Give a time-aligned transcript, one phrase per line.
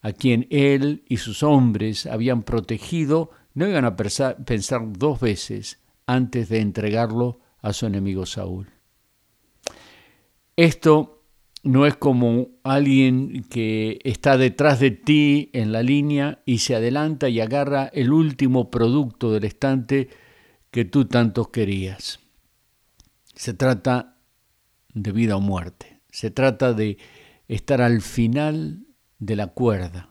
[0.00, 5.78] a quien él y sus hombres habían protegido no iban a pensar dos veces
[6.08, 8.70] antes de entregarlo a su enemigo Saúl.
[10.56, 11.22] Esto
[11.62, 17.28] no es como alguien que está detrás de ti en la línea y se adelanta
[17.28, 20.08] y agarra el último producto del estante
[20.70, 22.20] que tú tanto querías.
[23.34, 24.16] Se trata
[24.94, 26.00] de vida o muerte.
[26.10, 26.96] Se trata de
[27.48, 28.86] estar al final
[29.18, 30.08] de la cuerda.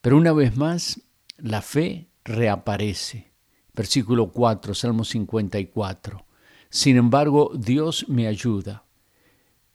[0.00, 1.02] Pero una vez más,
[1.36, 3.32] la fe reaparece.
[3.76, 6.24] Versículo 4, Salmo 54.
[6.70, 8.86] Sin embargo, Dios me ayuda.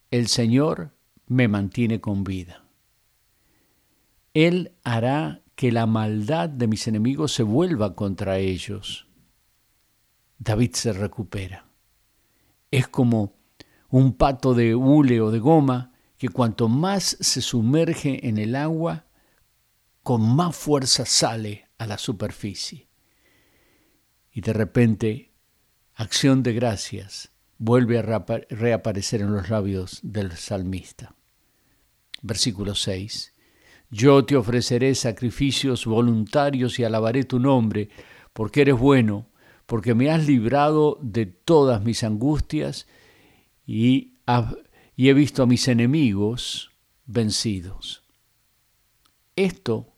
[0.09, 0.95] El Señor
[1.28, 2.66] me mantiene con vida.
[4.34, 9.07] Él hará que la maldad de mis enemigos se vuelva contra ellos.
[10.40, 11.67] David se recupera.
[12.72, 13.35] Es como
[13.90, 19.06] un pato de hule o de goma que cuanto más se sumerge en el agua,
[20.01, 22.91] con más fuerza sale a la superficie
[24.33, 25.31] y de repente,
[25.93, 31.15] acción de gracias vuelve a reaparecer en los labios del salmista.
[32.21, 33.33] Versículo 6.
[33.89, 37.89] Yo te ofreceré sacrificios voluntarios y alabaré tu nombre,
[38.33, 39.27] porque eres bueno,
[39.65, 42.87] porque me has librado de todas mis angustias
[43.65, 44.13] y,
[44.95, 46.71] y he visto a mis enemigos
[47.05, 48.03] vencidos.
[49.35, 49.93] Esto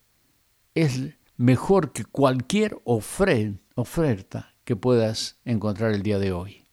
[0.73, 6.65] es mejor que cualquier ofrenda oferta que puedas encontrar el día de hoy.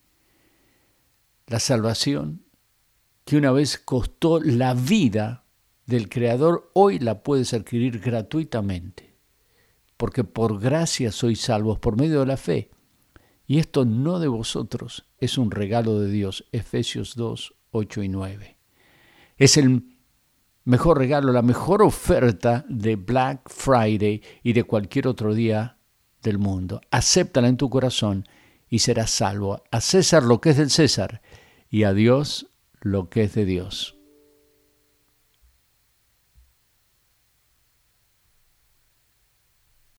[1.47, 2.45] La salvación
[3.25, 5.45] que una vez costó la vida
[5.87, 9.17] del Creador, hoy la puedes adquirir gratuitamente,
[9.97, 12.71] porque por gracia sois salvos por medio de la fe.
[13.47, 16.45] Y esto no de vosotros, es un regalo de Dios.
[16.53, 18.57] Efesios 2, 8 y 9.
[19.37, 19.97] Es el
[20.65, 25.80] mejor regalo, la mejor oferta de Black Friday y de cualquier otro día
[26.23, 26.81] del mundo.
[26.91, 28.27] Acéptala en tu corazón
[28.69, 29.63] y serás salvo.
[29.71, 31.23] A César lo que es del César
[31.71, 32.47] y a Dios
[32.81, 34.00] lo que es de Dios.